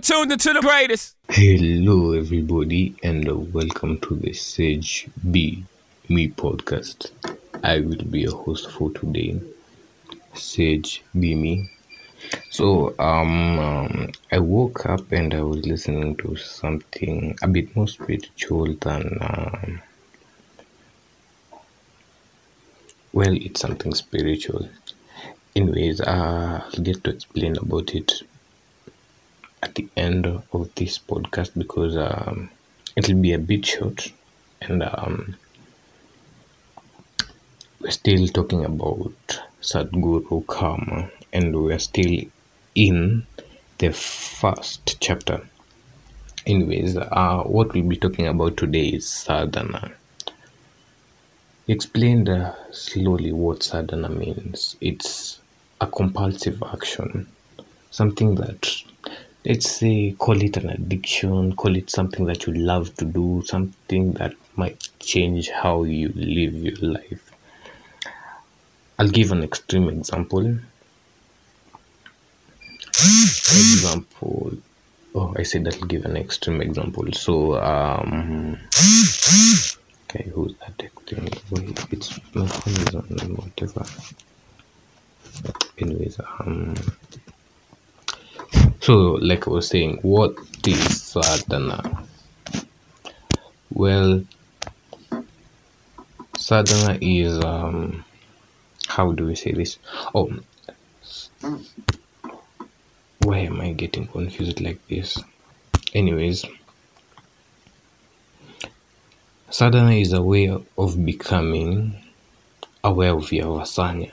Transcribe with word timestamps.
are 0.00 0.02
tuned 0.02 0.32
into 0.32 0.52
the 0.54 0.60
greatest. 0.60 1.14
Hello, 1.28 2.12
everybody, 2.12 2.94
and 3.02 3.52
welcome 3.52 3.98
to 4.00 4.16
the 4.16 4.32
Sage 4.32 5.06
Be 5.30 5.62
Me 6.08 6.28
podcast. 6.28 7.10
I 7.62 7.80
will 7.80 8.02
be 8.04 8.20
your 8.20 8.34
host 8.34 8.70
for 8.70 8.90
today, 8.92 9.38
Sage 10.34 11.02
Be 11.18 11.34
Me. 11.34 11.70
So, 12.48 12.94
um, 12.98 13.58
um, 13.58 14.12
I 14.32 14.38
woke 14.38 14.86
up 14.86 15.12
and 15.12 15.34
I 15.34 15.42
was 15.42 15.66
listening 15.66 16.16
to 16.16 16.34
something 16.36 17.36
a 17.42 17.48
bit 17.48 17.76
more 17.76 17.88
spiritual 17.88 18.72
than, 18.76 19.18
um, 19.20 19.82
well, 23.12 23.36
it's 23.36 23.60
something 23.60 23.94
spiritual. 23.94 24.66
Anyways, 25.54 26.00
uh, 26.00 26.62
I'll 26.64 26.82
get 26.82 27.04
to 27.04 27.10
explain 27.10 27.58
about 27.58 27.94
it 27.94 28.22
at 29.70 29.76
the 29.76 29.88
end 29.96 30.26
of 30.26 30.74
this 30.74 30.98
podcast 30.98 31.56
because 31.56 31.96
um, 31.96 32.50
it'll 32.96 33.14
be 33.14 33.32
a 33.32 33.38
bit 33.38 33.64
short 33.64 34.12
and 34.62 34.82
um, 34.82 35.36
we're 37.80 37.90
still 37.92 38.26
talking 38.26 38.64
about 38.64 39.40
Sadhguru 39.62 40.44
Karma 40.48 41.08
and 41.32 41.54
we're 41.54 41.78
still 41.78 42.20
in 42.74 43.24
the 43.78 43.92
first 43.92 45.00
chapter. 45.00 45.40
Anyways, 46.46 46.96
uh, 46.96 47.44
what 47.44 47.72
we'll 47.72 47.84
be 47.84 47.96
talking 47.96 48.26
about 48.26 48.56
today 48.56 48.88
is 48.88 49.08
sadhana. 49.08 49.92
He 51.68 51.72
explained 51.72 52.28
uh, 52.28 52.54
slowly 52.72 53.32
what 53.32 53.62
sadhana 53.62 54.08
means. 54.08 54.76
It's 54.80 55.38
a 55.80 55.86
compulsive 55.86 56.60
action, 56.60 57.28
something 57.92 58.34
that 58.34 58.82
let's 59.44 59.70
say 59.70 60.14
call 60.18 60.40
it 60.42 60.56
an 60.58 60.68
addiction 60.68 61.54
call 61.56 61.74
it 61.74 61.88
something 61.90 62.26
that 62.26 62.46
you 62.46 62.52
love 62.52 62.94
to 62.96 63.04
do 63.04 63.42
something 63.46 64.12
that 64.12 64.34
might 64.56 64.88
change 64.98 65.48
how 65.50 65.82
you 65.84 66.08
live 66.14 66.54
your 66.54 66.76
life. 66.76 67.30
I'll 68.98 69.08
give 69.08 69.32
an 69.32 69.42
extreme 69.42 69.88
example. 69.88 70.58
Example 72.98 74.52
oh 75.14 75.34
i 75.36 75.42
said 75.42 75.66
i'll 75.66 75.88
give 75.88 76.04
an 76.04 76.16
extreme 76.16 76.60
example. 76.60 77.10
So 77.12 77.60
um 77.62 78.58
okay 80.04 80.30
who's 80.34 80.54
that 80.58 80.76
texting 80.78 81.92
it's 81.92 82.10
my 82.34 82.46
phone 82.46 82.74
is 82.74 82.94
on 82.94 83.34
whatever. 83.36 83.84
Anyways 85.78 86.20
um 86.20 86.74
so 88.80 89.18
like 89.20 89.46
i 89.46 89.50
was 89.50 89.68
saying 89.68 89.98
what 90.02 90.34
is 90.66 91.02
sadhana? 91.02 92.06
Well 93.70 94.24
sadhana 96.38 96.98
is 97.00 97.44
um 97.44 98.04
how 98.88 99.12
do 99.12 99.26
we 99.26 99.34
say 99.34 99.52
this? 99.52 99.78
Oh 100.14 100.32
why 103.20 103.38
am 103.38 103.60
i 103.60 103.72
getting 103.72 104.06
confused 104.06 104.60
like 104.60 104.80
this? 104.88 105.18
Anyways 105.94 106.46
sadhana 109.50 109.92
is 109.92 110.14
a 110.14 110.22
way 110.22 110.48
of 110.78 111.04
becoming 111.04 111.96
aware 112.82 113.12
of 113.12 113.30
your 113.30 113.60
vasanya 113.60 114.10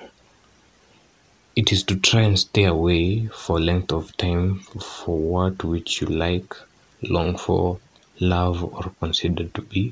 it 1.57 1.71
is 1.71 1.81
to 1.81 1.95
try 1.95 2.21
and 2.21 2.37
stay 2.37 2.65
away 2.65 3.25
for 3.33 3.59
length 3.59 3.91
of 3.91 4.15
time 4.15 4.59
for 4.59 5.17
what 5.17 5.63
which 5.63 5.99
you 5.99 6.05
like, 6.05 6.53
long 7.01 7.35
for, 7.35 7.79
love, 8.19 8.63
or 8.63 8.91
consider 8.99 9.45
to 9.45 9.63
be 9.63 9.91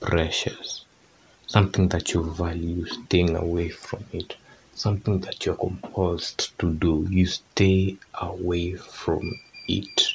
precious. 0.00 0.84
Something 1.48 1.88
that 1.88 2.14
you 2.14 2.22
value, 2.22 2.86
staying 2.86 3.34
away 3.34 3.70
from 3.70 4.04
it. 4.12 4.36
Something 4.76 5.18
that 5.22 5.44
you're 5.44 5.56
compulsed 5.56 6.56
to 6.58 6.72
do, 6.72 7.08
you 7.10 7.26
stay 7.26 7.96
away 8.14 8.74
from 8.74 9.40
it. 9.66 10.14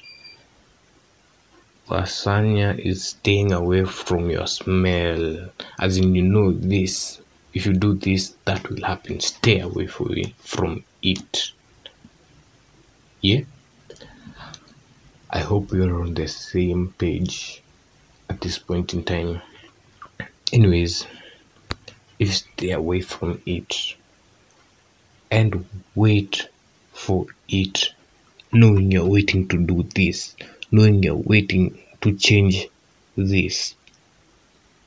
Vasanya 1.90 2.80
is 2.80 3.04
staying 3.04 3.52
away 3.52 3.84
from 3.84 4.30
your 4.30 4.48
smell, 4.48 5.50
as 5.78 5.98
in 5.98 6.16
you 6.16 6.22
know 6.22 6.54
this 6.54 7.20
if 7.54 7.66
you 7.66 7.74
do 7.74 7.94
this 7.94 8.36
that 8.46 8.70
will 8.70 8.84
happen. 8.84 9.20
Stay 9.20 9.60
away 9.60 9.88
from 9.88 10.84
it. 11.02 11.52
Yeah? 13.22 13.42
I 15.30 15.40
hope 15.40 15.72
you're 15.72 16.02
on 16.02 16.14
the 16.14 16.28
same 16.28 16.94
page 16.98 17.62
at 18.30 18.42
this 18.42 18.58
point 18.58 18.94
in 18.94 19.04
time. 19.04 19.42
Anyways 20.52 21.06
if 22.20 22.36
stay 22.36 22.72
away 22.72 23.00
from 23.00 23.42
it 23.46 23.96
and 25.32 25.66
wait 25.96 26.50
for 26.92 27.26
it 27.48 27.94
knowing 28.52 28.92
you're 28.92 29.06
waiting 29.06 29.48
to 29.48 29.58
do 29.58 29.84
this 29.96 30.36
knowing 30.72 31.02
you're 31.02 31.16
waiting 31.16 31.80
to 32.02 32.14
change 32.18 32.68
this 33.16 33.76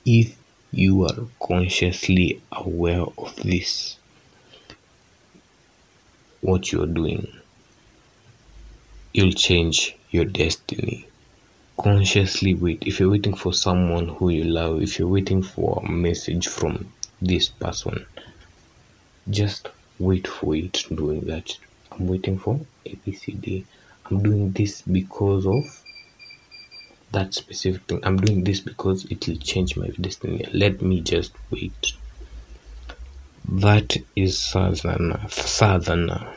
if 0.04 0.36
you 0.72 1.04
are 1.06 1.26
consciously 1.40 2.40
aware 2.50 3.04
of 3.18 3.36
this 3.36 3.96
what 6.40 6.72
you're 6.72 6.86
doing. 6.86 7.26
You'll 9.12 9.32
change 9.32 9.96
your 10.10 10.24
destiny. 10.24 11.06
Consciously 11.78 12.54
wait. 12.54 12.82
If 12.86 12.98
you're 12.98 13.10
waiting 13.10 13.34
for 13.34 13.52
someone 13.52 14.08
who 14.08 14.30
you 14.30 14.44
love 14.44 14.82
if 14.82 14.98
you're 14.98 15.08
waiting 15.08 15.42
for 15.42 15.82
a 15.84 15.88
message 15.88 16.48
from 16.48 16.92
this 17.20 17.48
person 17.48 18.04
just 19.30 19.68
wait 19.98 20.26
for 20.26 20.56
it 20.56 20.84
doing 20.92 21.20
that. 21.22 21.56
I'm 21.92 22.08
waiting 22.08 22.38
for 22.38 22.58
abcd 22.86 23.64
i'm 24.06 24.22
doing 24.22 24.50
this 24.52 24.82
because 24.82 25.46
of 25.46 25.81
that 27.12 27.34
specific 27.34 27.82
thing. 27.82 28.00
I'm 28.02 28.16
doing 28.16 28.44
this 28.44 28.60
because 28.60 29.04
it 29.06 29.26
will 29.26 29.36
change 29.36 29.76
my 29.76 29.88
destiny. 30.00 30.44
Let 30.52 30.82
me 30.82 31.00
just 31.00 31.32
wait. 31.50 31.92
That 33.48 33.96
is 34.16 34.38
sadhana. 34.38 35.28
Sadhana. 35.30 36.34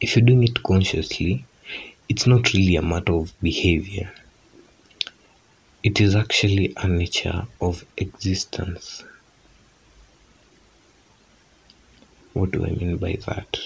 If 0.00 0.16
you're 0.16 0.24
doing 0.24 0.44
it 0.44 0.62
consciously 0.62 1.44
it's 2.10 2.26
not 2.26 2.52
really 2.52 2.74
a 2.74 2.82
matter 2.82 3.12
of 3.12 3.32
behavior. 3.40 4.10
It 5.84 6.00
is 6.00 6.16
actually 6.16 6.74
a 6.76 6.88
nature 6.88 7.46
of 7.60 7.84
existence. 7.96 9.04
What 12.32 12.50
do 12.50 12.64
i 12.66 12.70
mean 12.70 12.96
by 12.96 13.16
that 13.26 13.58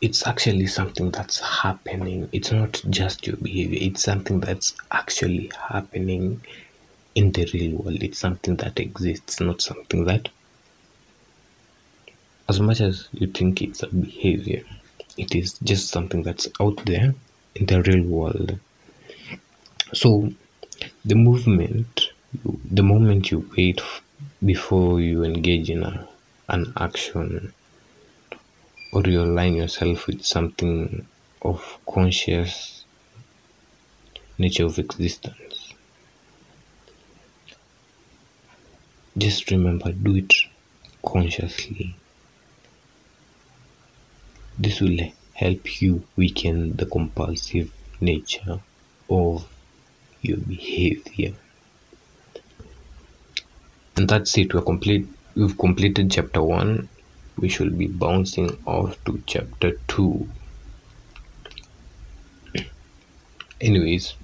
it's 0.00 0.26
actually 0.26 0.66
something 0.66 1.10
that's 1.10 1.40
happening. 1.40 2.28
It's 2.32 2.52
not 2.52 2.80
just 2.88 3.26
your 3.26 3.36
behavior. 3.36 3.78
It's 3.80 4.02
something 4.02 4.40
that's 4.40 4.74
actually 4.92 5.50
happening 5.68 6.40
in 7.14 7.32
the 7.32 7.50
real 7.52 7.78
world. 7.78 8.02
It's 8.02 8.18
something 8.18 8.56
that 8.56 8.78
exists 8.78 9.40
not 9.40 9.60
something 9.60 10.04
that 10.04 10.28
as 12.48 12.60
much 12.60 12.80
as 12.80 13.08
you 13.12 13.26
think 13.26 13.60
it's 13.60 13.82
a 13.82 13.88
behavior 13.88 14.64
it 15.18 15.34
is 15.34 15.58
just 15.64 15.88
something 15.88 16.22
that's 16.22 16.48
out 16.60 16.80
there 16.86 17.12
in 17.56 17.66
the 17.66 17.82
real 17.82 18.04
world. 18.04 18.58
So 19.92 20.32
the 21.04 21.16
movement 21.16 22.10
the 22.44 22.82
moment 22.82 23.30
you 23.30 23.50
wait 23.56 23.80
before 24.44 25.00
you 25.00 25.24
engage 25.24 25.70
in 25.70 25.82
a, 25.82 26.08
an 26.48 26.72
action 26.76 27.52
or 28.92 29.02
you 29.06 29.20
align 29.22 29.54
yourself 29.54 30.06
with 30.06 30.24
something 30.24 31.06
of 31.42 31.78
conscious 31.86 32.84
nature 34.38 34.64
of 34.64 34.78
existence. 34.78 35.74
Just 39.16 39.50
remember 39.50 39.92
do 39.92 40.16
it 40.16 40.32
consciously. 41.04 41.94
This 44.58 44.80
will 44.80 44.98
help 45.34 45.80
you 45.82 46.04
weaken 46.16 46.76
the 46.76 46.86
compulsive 46.86 47.72
nature 48.00 48.60
of 49.10 49.46
your 50.22 50.38
behavior. 50.38 51.34
And 53.96 54.08
that's 54.08 54.36
it. 54.38 54.54
We're 54.54 54.62
complete 54.62 55.06
we've 55.34 55.58
completed 55.58 56.10
chapter 56.10 56.42
one 56.42 56.88
we 57.38 57.48
should 57.48 57.76
be 57.78 57.86
bouncing 57.86 58.56
off 58.66 58.96
to 59.04 59.22
chapter 59.26 59.72
2 59.88 60.28
anyways 63.60 64.14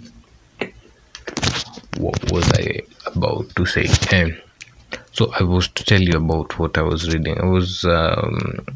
what 1.99 2.33
was 2.33 2.51
i 2.53 2.81
about 3.07 3.49
to 3.57 3.65
say 3.67 3.87
um, 4.17 4.35
So 5.13 5.31
I 5.39 5.45
was 5.45 5.69
to 5.69 5.85
tell 5.85 6.01
you 6.01 6.17
about 6.17 6.59
what 6.59 6.77
I 6.77 6.83
was 6.83 7.09
reading. 7.15 7.39
I 7.39 7.45
was 7.45 7.85
um, 7.85 8.67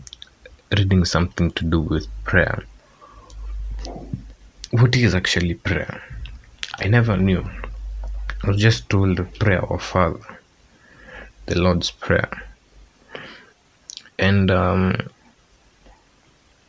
reading 0.77 1.05
something 1.05 1.51
to 1.53 1.65
do 1.65 1.81
with 1.81 2.07
prayer. 2.23 2.63
What 4.71 4.95
is 4.95 5.17
actually 5.17 5.55
prayer? 5.55 6.01
I 6.79 6.87
never 6.87 7.17
knew. 7.17 7.45
I 8.45 8.47
was 8.47 8.59
just 8.59 8.89
told 8.89 9.17
the 9.17 9.25
prayer 9.25 9.65
of 9.65 9.83
Father, 9.83 10.21
the 11.47 11.59
Lord's 11.59 11.91
Prayer. 11.91 12.31
And 14.19 14.51
um, 14.51 15.09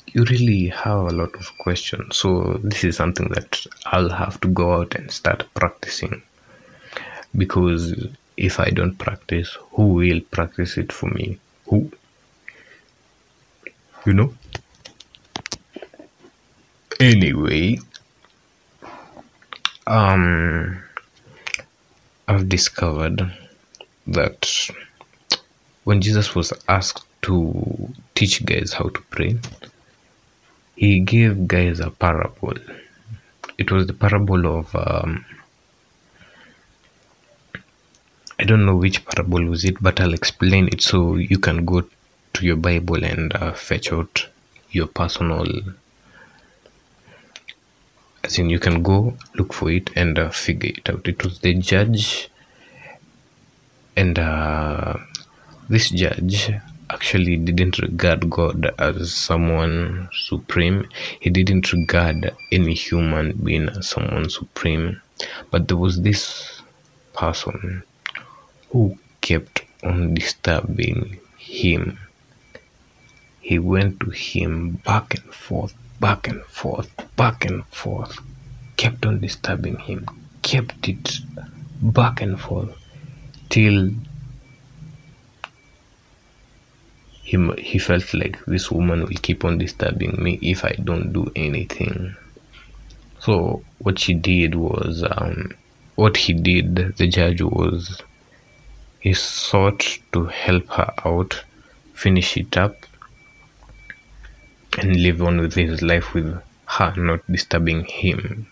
you 0.07 0.23
really 0.25 0.67
have 0.67 0.99
a 0.99 1.11
lot 1.11 1.33
of 1.35 1.57
questions. 1.57 2.17
So, 2.17 2.59
this 2.63 2.83
is 2.83 2.97
something 2.97 3.29
that 3.29 3.65
I'll 3.85 4.09
have 4.09 4.39
to 4.41 4.47
go 4.47 4.73
out 4.73 4.95
and 4.95 5.11
start 5.11 5.45
practicing. 5.53 6.21
Because 7.35 8.07
if 8.37 8.59
I 8.59 8.69
don't 8.69 8.97
practice, 8.97 9.57
who 9.71 9.87
will 9.93 10.21
practice 10.31 10.77
it 10.77 10.91
for 10.91 11.09
me? 11.09 11.39
Who? 11.67 11.91
You 14.05 14.13
know? 14.13 14.33
Anyway, 16.99 17.79
um, 19.87 20.83
I've 22.27 22.49
discovered 22.49 23.31
that 24.07 24.69
when 25.83 26.01
Jesus 26.01 26.35
was 26.35 26.53
asked 26.67 27.08
to 27.21 27.93
teach 28.15 28.45
guys 28.45 28.73
how 28.73 28.89
to 28.89 29.01
pray, 29.09 29.37
he 30.75 30.99
gave 30.99 31.47
guys 31.47 31.79
a 31.79 31.89
parable. 31.89 32.55
It 33.57 33.71
was 33.71 33.87
the 33.87 33.93
parable 33.93 34.45
of 34.47 34.73
um, 34.75 35.25
I 38.39 38.45
don't 38.45 38.65
know 38.65 38.77
which 38.77 39.03
parable 39.03 39.43
was 39.45 39.65
it, 39.65 39.81
but 39.81 39.99
I'll 39.99 40.13
explain 40.13 40.69
it 40.69 40.81
so 40.81 41.15
you 41.15 41.39
can 41.39 41.65
go 41.65 41.83
to 42.33 42.45
your 42.45 42.55
Bible 42.55 43.03
and 43.03 43.35
uh, 43.35 43.51
fetch 43.51 43.91
out 43.91 44.27
your 44.71 44.87
personal. 44.87 45.45
As 48.23 48.39
in, 48.39 48.49
you 48.49 48.59
can 48.59 48.81
go 48.81 49.17
look 49.35 49.51
for 49.51 49.69
it 49.71 49.89
and 49.97 50.17
uh, 50.17 50.29
figure 50.29 50.71
it 50.77 50.89
out. 50.89 51.05
It 51.05 51.21
was 51.21 51.39
the 51.39 51.53
judge, 51.55 52.29
and 53.97 54.17
uh, 54.17 54.95
this 55.67 55.89
judge 55.89 56.51
actually 56.89 57.37
didn't 57.37 57.79
regard 57.79 58.29
God 58.29 58.71
as 58.79 59.13
someone 59.13 60.09
supreme. 60.25 60.87
He 61.19 61.29
didn't 61.29 61.71
regard 61.71 62.35
any 62.51 62.73
human 62.73 63.33
being 63.33 63.69
as 63.69 63.89
someone 63.89 64.29
supreme. 64.29 65.01
But 65.51 65.67
there 65.67 65.77
was 65.77 66.01
this 66.01 66.61
person 67.13 67.83
who 68.69 68.97
kept 69.21 69.63
on 69.83 70.13
disturbing 70.13 71.19
him. 71.37 71.99
He 73.41 73.59
went 73.59 73.99
to 74.01 74.09
him 74.09 74.81
back 74.85 75.15
and 75.15 75.33
forth, 75.33 75.73
back 75.99 76.27
and 76.27 76.41
forth, 76.43 76.89
back 77.15 77.45
and 77.45 77.65
forth, 77.67 78.17
kept 78.77 79.05
on 79.05 79.19
disturbing 79.19 79.77
him, 79.77 80.07
kept 80.41 80.87
it 80.87 81.19
back 81.81 82.21
and 82.21 82.39
forth 82.39 82.75
till 83.49 83.91
he, 87.29 87.37
he 87.59 87.77
felt 87.77 88.11
like 88.15 88.43
this 88.45 88.71
woman 88.71 89.01
will 89.01 89.21
keep 89.21 89.45
on 89.45 89.59
disturbing 89.59 90.15
me 90.23 90.39
if 90.41 90.65
I 90.65 90.71
don't 90.83 91.13
do 91.13 91.31
anything. 91.35 92.15
So, 93.19 93.61
what 93.77 93.99
she 93.99 94.15
did 94.15 94.55
was, 94.55 95.03
um, 95.03 95.51
what 95.95 96.17
he 96.17 96.33
did, 96.33 96.97
the 96.97 97.07
judge 97.07 97.41
was 97.43 98.01
he 98.99 99.13
sought 99.13 99.99
to 100.13 100.25
help 100.25 100.67
her 100.69 100.91
out, 101.05 101.43
finish 101.93 102.35
it 102.35 102.57
up, 102.57 102.75
and 104.79 104.95
live 104.95 105.21
on 105.21 105.39
with 105.39 105.53
his 105.53 105.83
life 105.83 106.15
with 106.15 106.41
her 106.65 106.93
not 106.97 107.31
disturbing 107.31 107.85
him. 107.85 108.47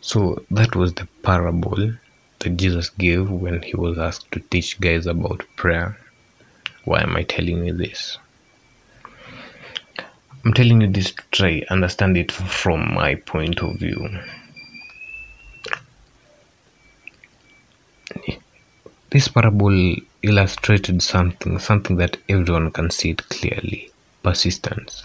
So 0.00 0.44
that 0.50 0.74
was 0.74 0.94
the 0.94 1.06
parable 1.22 1.92
that 2.40 2.56
Jesus 2.56 2.90
gave 2.90 3.30
when 3.30 3.62
he 3.62 3.76
was 3.76 3.98
asked 3.98 4.32
to 4.32 4.40
teach 4.40 4.80
guys 4.80 5.06
about 5.06 5.44
prayer. 5.54 5.96
Why 6.88 7.02
am 7.02 7.18
I 7.18 7.22
telling 7.22 7.66
you 7.66 7.74
this? 7.74 8.16
I'm 10.42 10.54
telling 10.54 10.80
you 10.80 10.88
this 10.88 11.10
to 11.12 11.22
try 11.32 11.62
understand 11.68 12.16
it 12.16 12.32
from 12.32 12.94
my 12.94 13.16
point 13.16 13.60
of 13.60 13.76
view. 13.76 14.08
This 19.10 19.28
parable 19.28 19.96
illustrated 20.22 21.02
something, 21.02 21.58
something 21.58 21.96
that 21.96 22.16
everyone 22.26 22.70
can 22.70 22.90
see 22.90 23.10
it 23.10 23.28
clearly 23.28 23.90
persistence. 24.22 25.02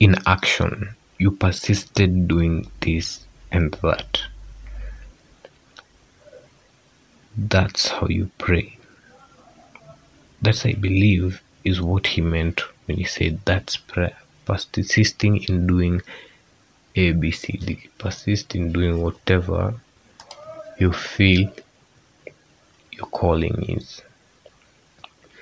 In 0.00 0.16
action, 0.26 0.90
you 1.18 1.30
persisted 1.30 2.28
doing 2.28 2.70
this 2.82 3.24
and 3.50 3.72
that. 3.82 4.20
That's 7.38 7.88
how 7.88 8.08
you 8.08 8.30
pray. 8.36 8.77
That's, 10.40 10.64
I 10.64 10.72
believe, 10.72 11.42
is 11.64 11.80
what 11.80 12.06
he 12.06 12.20
meant 12.20 12.60
when 12.86 12.96
he 12.98 13.04
said 13.04 13.40
that's 13.44 13.76
prayer. 13.76 14.16
Persisting 14.44 15.42
in 15.44 15.66
doing 15.66 16.00
A, 16.96 17.12
B, 17.12 17.30
C, 17.30 17.52
D. 17.52 17.88
Persist 17.98 18.54
in 18.54 18.72
doing 18.72 19.02
whatever 19.02 19.74
you 20.78 20.92
feel 20.92 21.50
your 22.92 23.06
calling 23.06 23.64
is. 23.68 24.00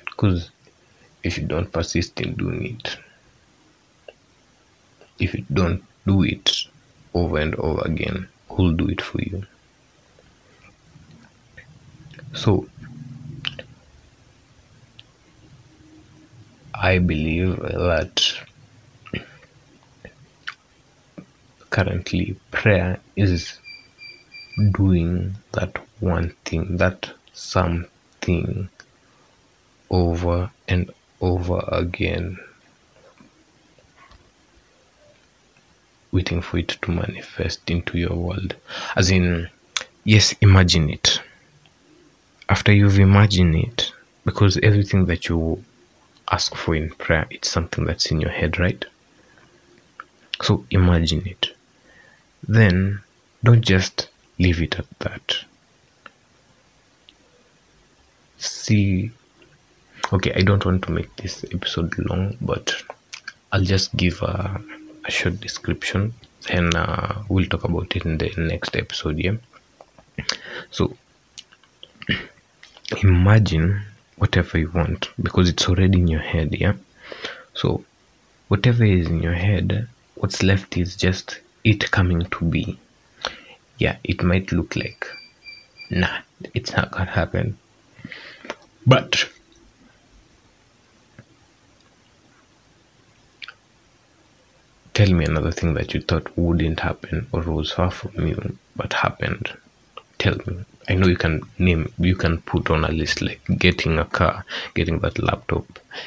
Because 0.06 0.50
if 1.22 1.38
you 1.38 1.44
don't 1.44 1.70
persist 1.70 2.20
in 2.20 2.34
doing 2.34 2.76
it, 2.76 2.96
if 5.18 5.34
you 5.34 5.44
don't 5.52 5.84
do 6.06 6.22
it 6.22 6.64
over 7.14 7.38
and 7.38 7.54
over 7.56 7.82
again, 7.82 8.28
who'll 8.48 8.72
do 8.72 8.88
it 8.88 9.00
for 9.00 9.20
you? 9.20 9.44
So, 12.34 12.68
I 16.86 17.00
believe 17.00 17.56
that 17.56 18.32
currently 21.70 22.36
prayer 22.52 23.00
is 23.16 23.58
doing 24.70 25.34
that 25.50 25.78
one 25.98 26.30
thing, 26.44 26.76
that 26.76 27.10
something 27.32 28.68
over 29.90 30.48
and 30.68 30.92
over 31.20 31.60
again, 31.72 32.38
waiting 36.12 36.40
for 36.40 36.58
it 36.58 36.68
to 36.82 36.92
manifest 36.92 37.68
into 37.68 37.98
your 37.98 38.14
world. 38.14 38.54
As 38.94 39.10
in, 39.10 39.48
yes, 40.04 40.36
imagine 40.40 40.90
it. 40.90 41.20
After 42.48 42.72
you've 42.72 43.00
imagined 43.00 43.56
it, 43.56 43.90
because 44.24 44.56
everything 44.62 45.06
that 45.06 45.28
you 45.28 45.64
ask 46.30 46.54
for 46.54 46.74
in 46.74 46.90
prayer, 46.90 47.26
it's 47.30 47.50
something 47.50 47.84
that's 47.84 48.10
in 48.10 48.20
your 48.20 48.30
head, 48.30 48.58
right? 48.58 48.84
So 50.42 50.64
imagine 50.70 51.26
it. 51.26 51.54
Then 52.46 53.00
don't 53.42 53.62
just 53.62 54.08
leave 54.38 54.60
it 54.60 54.78
at 54.78 54.86
that 54.98 55.38
see 58.38 59.10
okay 60.12 60.32
i 60.34 60.42
don't 60.42 60.64
want 60.64 60.82
to 60.82 60.92
make 60.92 61.14
this 61.16 61.44
episode 61.52 61.92
long 62.10 62.36
but 62.40 62.74
i'll 63.52 63.62
just 63.62 63.96
give 63.96 64.20
a, 64.22 64.60
a 65.04 65.10
short 65.10 65.40
description 65.40 66.12
and 66.48 66.74
uh, 66.74 67.14
we'll 67.28 67.46
talk 67.46 67.64
about 67.64 67.94
it 67.96 68.04
in 68.04 68.18
the 68.18 68.30
next 68.36 68.76
episode 68.76 69.18
yeah 69.18 69.34
so 70.70 70.96
imagine 73.02 73.82
whatever 74.16 74.58
you 74.58 74.70
want 74.70 75.08
because 75.22 75.48
it's 75.48 75.68
already 75.68 75.98
in 75.98 76.08
your 76.08 76.20
head 76.20 76.54
yeah 76.54 76.74
so 77.54 77.84
whatever 78.48 78.84
is 78.84 79.06
in 79.06 79.22
your 79.22 79.34
head 79.34 79.88
what's 80.14 80.42
left 80.42 80.76
is 80.76 80.96
just 80.96 81.40
it 81.64 81.90
coming 81.90 82.20
to 82.30 82.44
be 82.44 82.78
yeah 83.78 83.96
it 84.04 84.22
might 84.22 84.52
look 84.52 84.74
like 84.76 85.06
nah 85.90 86.18
it's 86.54 86.72
not 86.72 86.90
gonna 86.90 87.10
happen 87.10 87.58
but 88.86 89.28
tell 94.94 95.12
me 95.12 95.26
another 95.26 95.50
thing 95.50 95.74
that 95.74 95.92
you 95.92 96.00
thought 96.00 96.36
wouldn't 96.38 96.80
happen 96.80 97.26
or 97.32 97.42
was 97.42 97.70
far 97.70 97.90
from 97.90 98.26
you 98.26 98.58
but 98.76 98.92
happened. 98.92 99.52
Tell 100.18 100.36
me. 100.46 100.64
I 100.88 100.94
know 100.94 101.06
you 101.08 101.16
can 101.16 101.42
name, 101.58 101.92
you 101.98 102.14
can 102.14 102.40
put 102.42 102.70
on 102.70 102.84
a 102.84 102.88
list 102.88 103.22
like 103.22 103.40
getting 103.58 103.98
a 103.98 104.04
car, 104.04 104.44
getting 104.74 105.00
that 105.00 105.18
laptop, 105.18 105.66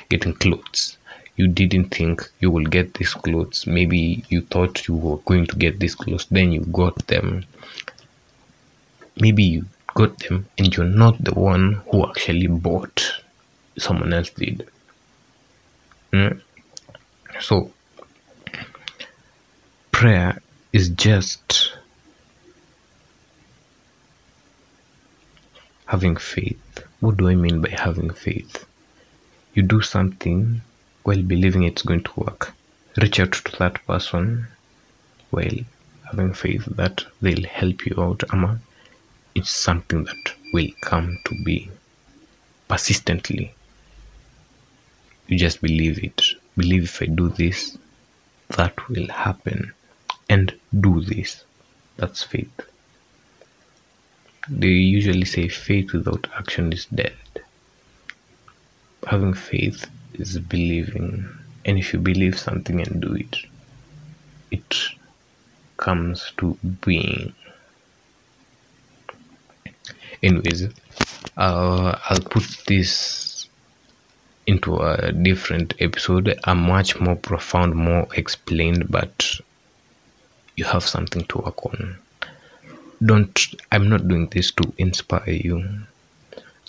getting 0.10 0.34
clothes. 0.34 0.98
You 1.36 1.48
didn't 1.48 1.90
think 1.90 2.30
you 2.40 2.52
will 2.52 2.66
get 2.66 2.94
these 2.96 3.14
clothes. 3.14 3.66
Maybe 3.68 4.24
you 4.30 4.42
thought 4.42 4.88
you 4.88 4.96
were 4.96 5.18
going 5.18 5.48
to 5.48 5.56
get 5.56 5.80
these 5.80 5.96
clothes, 5.96 6.28
then 6.32 6.52
you 6.52 6.62
got 6.62 7.08
them. 7.08 7.46
Maybe 9.20 9.44
you 9.44 9.66
got 9.96 10.18
them 10.20 10.48
and 10.58 10.76
you're 10.76 10.86
not 10.86 11.24
the 11.24 11.34
one 11.34 11.82
who 11.90 12.08
actually 12.08 12.48
bought 12.48 13.22
someone 13.78 14.14
else 14.14 14.30
did 14.30 14.68
Mm. 16.12 16.42
so 17.40 17.72
prayer 19.92 20.42
is 20.74 20.90
just 20.90 21.69
having 25.90 26.16
faith. 26.16 26.84
What 27.00 27.18
do 27.18 27.28
i 27.30 27.34
mean 27.34 27.62
by 27.62 27.70
having 27.70 28.12
faith? 28.12 28.66
You 29.56 29.64
do 29.64 29.82
something 29.82 30.62
while 31.04 31.24
believing 31.24 31.64
it's 31.64 31.82
going 31.82 32.04
to 32.04 32.20
work. 32.26 32.54
Reach 33.02 33.20
out 33.20 33.32
to 33.34 33.58
that 33.58 33.84
person 33.88 34.46
while 35.32 35.60
having 36.12 36.34
faith 36.36 36.66
that 36.82 37.04
they'll 37.22 37.50
help 37.62 37.88
you 37.88 37.96
out 38.06 38.24
ama 38.32 38.60
it's 39.34 39.50
something 39.50 40.04
that 40.04 40.34
will 40.54 40.70
come 40.82 41.18
to 41.26 41.34
be 41.44 41.58
persistently. 42.68 43.52
You 45.28 45.40
just 45.40 45.60
believe 45.60 46.04
it. 46.04 46.22
Believe 46.56 46.84
if 46.84 47.02
i 47.02 47.08
do 47.08 47.30
this 47.30 47.78
that 48.58 48.90
will 48.90 49.08
happen. 49.08 49.74
And 50.30 50.54
do 50.88 51.02
this. 51.02 51.44
That's 51.98 52.22
faith 52.22 52.70
they 54.50 54.68
usually 54.68 55.26
say 55.26 55.48
faith 55.48 55.94
without 55.94 56.28
action 56.38 56.74
is 56.74 56.86
dead. 56.86 57.16
Having 59.08 59.34
faith 59.36 59.86
is 60.14 60.40
believing 60.40 61.28
and 61.66 61.78
if 61.78 61.94
you 61.94 62.00
believe 62.00 62.38
something 62.38 62.82
and 62.82 63.02
do 63.02 63.14
it 63.16 63.38
it 64.52 64.76
comes 65.78 66.34
to 66.38 66.58
being. 66.82 67.34
Anyways 70.22 70.68
uh, 71.38 71.98
i'll 72.10 72.22
put 72.22 72.46
this 72.68 73.48
into 74.48 74.78
a 74.78 75.12
different 75.12 75.74
episode 75.80 76.38
a 76.44 76.56
much 76.56 77.00
more 77.00 77.16
profound 77.16 77.76
more 77.76 78.08
explained 78.16 78.90
but 78.90 79.40
you 80.56 80.66
have 80.66 80.84
something 80.84 81.24
to 81.26 81.38
work 81.40 81.66
on 81.66 81.98
don't 83.06 83.56
i'm 83.72 83.88
not 83.88 84.08
doing 84.08 84.28
this 84.28 84.52
to 84.52 84.74
inspire 84.78 85.30
you. 85.30 85.64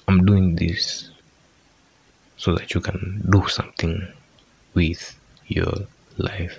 I'm 0.07 0.25
doing 0.27 0.57
this 0.57 1.11
so 2.37 2.55
that 2.55 2.75
you 2.75 2.81
can 2.81 3.23
do 3.31 3.47
something 3.49 4.07
with 4.75 5.19
your 5.47 5.73
life. 6.19 6.59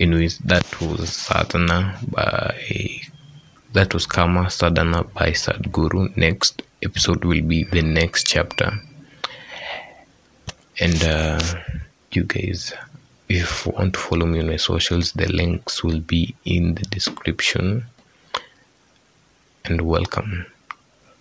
Anyways 0.00 0.38
that 0.38 0.66
was 0.80 1.12
sadhana 1.12 1.98
by 2.08 2.56
that 3.72 3.94
was 3.94 4.06
karma 4.06 4.50
sadhana 4.50 5.04
by 5.04 5.30
sadhguru. 5.30 6.16
Next 6.16 6.62
episode 6.82 7.24
will 7.24 7.42
be 7.42 7.64
the 7.64 7.82
next 7.82 8.26
chapter. 8.26 8.72
And 10.80 11.02
uh, 11.04 11.40
you 12.12 12.24
guys 12.24 12.72
if 13.28 13.66
you 13.66 13.72
want 13.72 13.94
to 13.94 14.00
follow 14.00 14.26
me 14.26 14.40
on 14.40 14.48
my 14.48 14.56
socials 14.56 15.12
the 15.12 15.26
links 15.28 15.82
will 15.82 16.00
be 16.00 16.34
in 16.44 16.74
the 16.74 16.82
description 16.82 17.84
and 19.72 19.80
welcome 19.80 20.44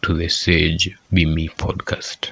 to 0.01 0.13
the 0.13 0.27
sage 0.27 0.93
be 1.13 1.25
me 1.25 1.47
podcast 1.47 2.31